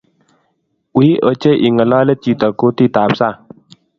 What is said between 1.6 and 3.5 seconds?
ingololi chito kutitab sang